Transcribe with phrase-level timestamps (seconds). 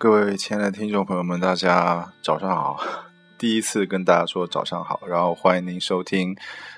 [0.00, 2.80] 各位亲爱的听众朋友们，大家早上好！
[3.36, 6.34] 第一次跟大家说早上好，然后欢迎您收听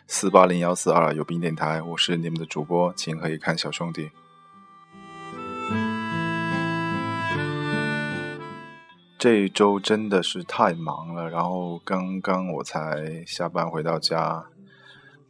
[0.08, 4.10] 四八零幺四二有病电台，我是你们的主播，请可以看小兄弟。
[9.16, 14.46] 这一周真的是太忙了，然后刚刚我才下班回到家，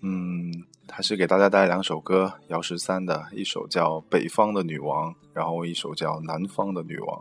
[0.01, 7.19] 嗯，还是给大家带来两首歌，姚十三的一首叫《北方的女王》，然后一首叫《南方的女王》。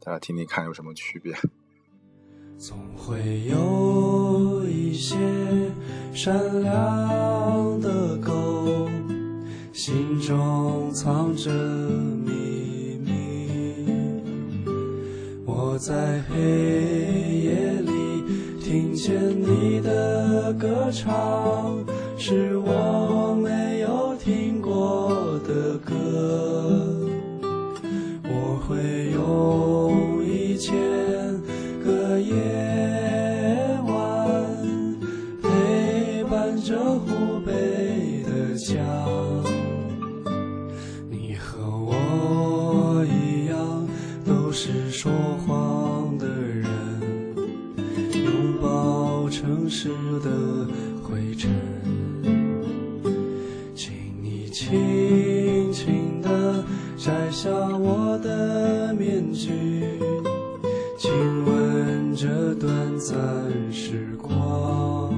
[0.00, 1.34] 大家听听看有什么区别？
[2.56, 5.16] 总会有一些
[6.12, 8.88] 善良的狗，
[9.72, 13.86] 心中藏着秘密。
[15.44, 16.36] 我在黑
[17.44, 18.24] 夜里
[18.60, 21.84] 听见你的歌唱，
[22.16, 22.72] 是我
[60.98, 61.12] 亲
[61.44, 62.68] 吻这短
[62.98, 63.16] 暂
[63.72, 65.14] 时光。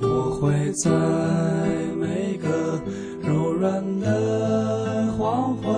[0.00, 0.90] 我会在
[1.96, 2.82] 每个
[3.22, 5.72] 柔软的黄昏，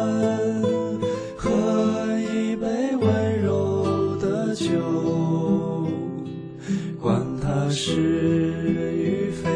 [1.37, 1.51] 喝
[2.19, 5.87] 一杯温柔的酒，
[6.99, 8.01] 管它是
[8.95, 9.51] 与非，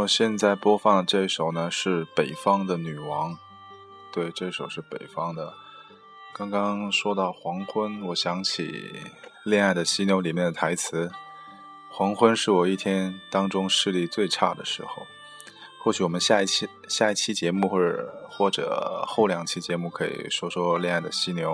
[0.00, 3.34] 么现在播放的这首呢是《北方的女王》，
[4.10, 5.52] 对，这首是北方的。
[6.32, 8.66] 刚刚说到黄昏，我想起
[9.44, 11.10] 《恋爱的犀牛》里面的台词
[11.92, 15.06] ：“黄昏是我一天当中视力最差的时候。”
[15.84, 21.52] 或许我们下一期下一期节目，或者或者后两期节目可以说说《恋爱的犀牛》。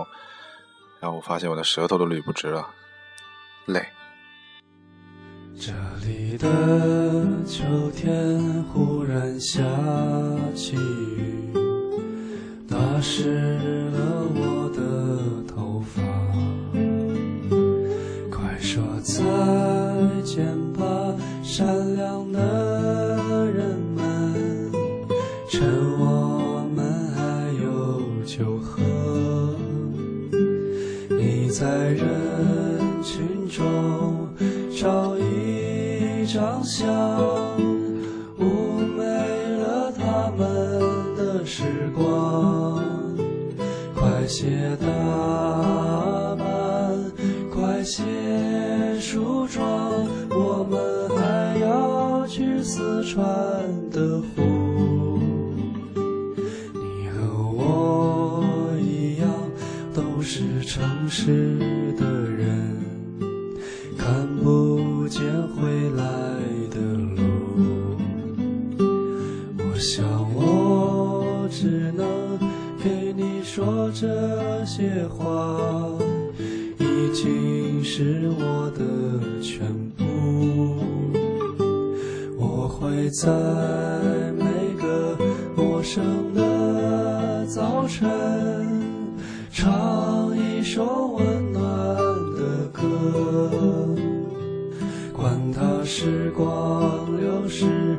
[1.01, 2.73] 然后我发现我的舌头都捋不直了，
[3.65, 3.85] 累。
[5.59, 5.73] 这
[6.07, 9.63] 里的秋天忽然下
[10.55, 11.51] 起雨，
[12.69, 13.57] 打湿
[13.89, 16.03] 了我的头发。
[18.31, 19.25] 快说再
[20.23, 20.85] 见吧，
[21.43, 24.35] 善良的人们，
[25.49, 25.63] 趁
[25.99, 28.83] 我们还有酒喝。
[31.09, 32.05] 你在人
[33.03, 34.29] 群中
[36.37, 36.87] 一张相，
[38.39, 38.45] 妩
[38.95, 39.03] 媚
[39.57, 41.63] 了他们的时
[41.97, 42.85] 光。
[43.95, 44.87] 快些打
[46.37, 46.95] 扮，
[47.51, 48.05] 快些
[49.01, 49.65] 梳妆，
[50.29, 53.25] 我们还要去四川
[53.91, 55.19] 的湖。
[56.75, 57.17] 你和
[57.51, 58.45] 我
[58.79, 59.27] 一样，
[59.95, 61.59] 都是城市
[69.77, 72.39] 我想我只能
[72.83, 75.61] 给你说这些话，
[76.79, 80.79] 已经是我的全部。
[82.39, 83.31] 我会在
[84.33, 84.45] 每
[84.81, 85.15] 个
[85.55, 88.09] 陌生的早晨，
[89.51, 91.63] 唱一首温暖
[92.35, 93.51] 的歌。
[95.13, 97.96] 管它时光流逝，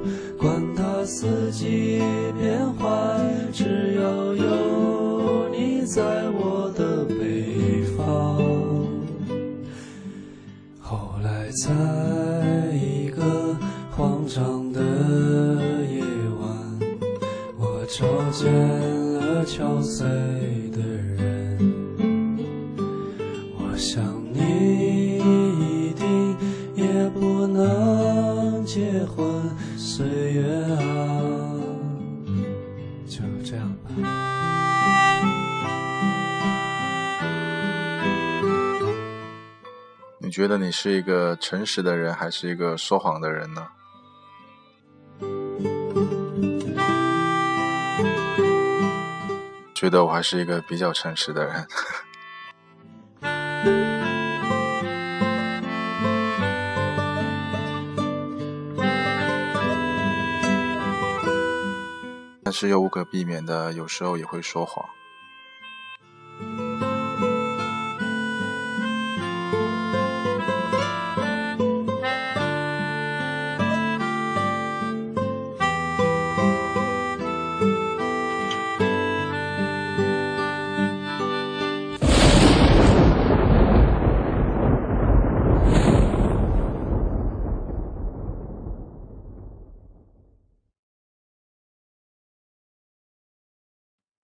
[1.58, 2.00] 四季
[2.40, 8.38] 变换，只要有你在我的北方。
[10.80, 11.74] 后来在
[12.76, 13.58] 一个
[13.90, 14.80] 慌张的
[15.92, 16.04] 夜
[16.40, 16.48] 晚，
[17.58, 18.54] 我找见
[19.16, 20.06] 了憔悴
[29.78, 30.78] 岁月啊，
[33.08, 33.90] 就这样吧。
[40.20, 43.68] 你觉得你是一个诚实的人，还是一个说谎的人呢？
[49.74, 51.66] 觉得我还是一个比较诚实的人。
[62.48, 64.88] 但是又无可避免的，有时候也会说谎。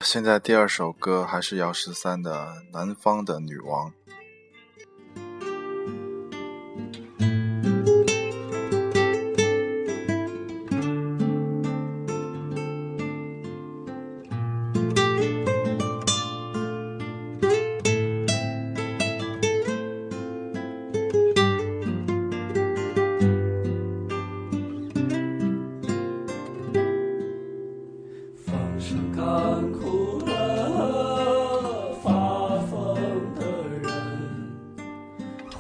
[0.03, 3.89] 现在第二首歌还是姚十三的《南方的女王》。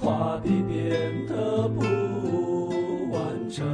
[0.03, 1.79] 画笔变得不
[3.09, 3.65] 完整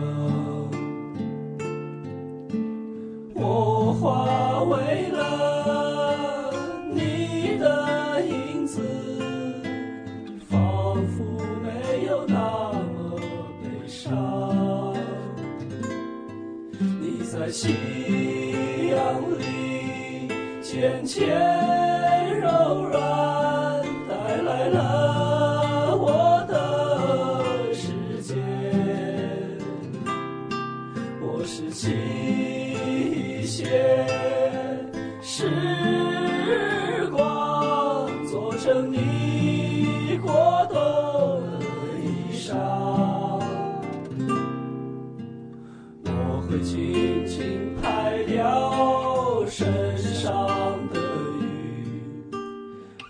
[3.34, 6.54] 我画为了
[6.94, 8.80] 你的影子
[10.48, 11.24] 仿佛
[11.64, 13.20] 没有那么
[13.64, 14.94] 悲伤。
[17.02, 17.74] 你在夕
[18.92, 20.28] 阳里
[20.62, 21.28] 渐渐
[22.40, 23.09] 柔软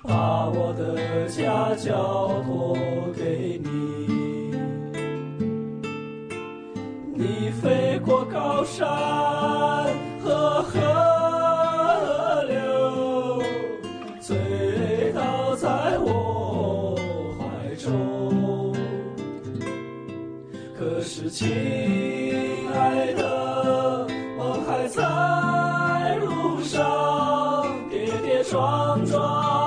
[0.09, 2.75] 把我的家交托
[3.15, 3.69] 给你，
[7.13, 8.88] 你飞过高山
[10.23, 10.73] 和河
[12.47, 13.39] 流，
[14.19, 15.69] 醉倒在
[16.00, 16.95] 我
[17.38, 18.73] 怀中。
[20.75, 21.47] 可是，亲
[22.73, 24.07] 爱的，
[24.39, 29.58] 我还在路上，跌跌撞撞，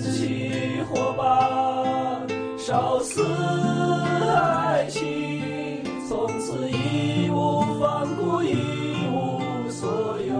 [0.00, 2.20] 起火把，
[2.56, 8.54] 烧死爱情，从此义无反顾，一
[9.12, 10.34] 无所有。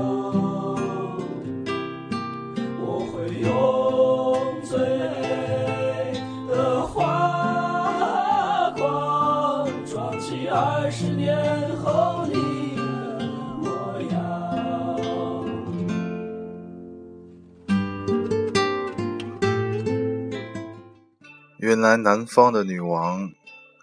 [2.83, 3.49] 我会用
[4.62, 6.12] 最美
[6.49, 11.37] 的花光，装起二十年
[11.85, 12.20] 后。
[21.71, 23.31] 原来南方的女王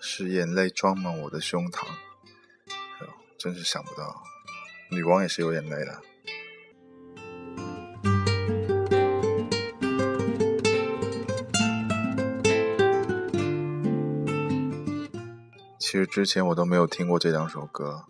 [0.01, 1.87] 是眼泪装满我的胸膛，
[3.37, 4.23] 真是想不到，
[4.91, 6.01] 女王也是有眼泪的。
[15.79, 18.03] 其实之前我都没有听过这两首歌，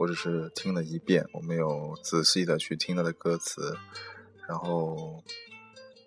[0.00, 3.78] 我只是听了一遍，我没有仔细的去听它的歌词，
[4.48, 5.22] 然后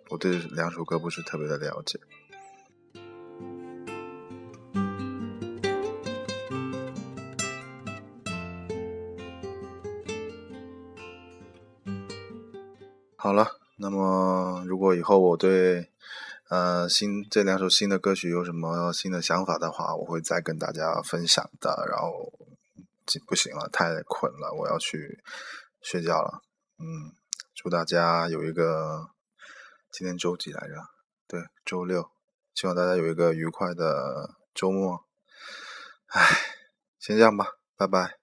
[0.09, 1.97] 我对两首歌不是特别的了解。
[13.33, 15.89] 好了，那么如果以后我对
[16.49, 21.83] 呃，新这两首新的歌曲有什么新的想法的话，我会再跟大家分享的。
[21.89, 22.31] 然后
[23.25, 25.23] 不行了，太困了，我要去
[25.81, 26.43] 睡觉了。
[26.77, 27.17] 嗯，
[27.55, 29.07] 祝大家有一个
[29.91, 30.75] 今天周几来着？
[31.27, 32.11] 对，周六。
[32.53, 35.05] 希望大家有一个愉快的周末。
[36.09, 36.21] 唉，
[36.99, 38.22] 先这样吧，拜拜。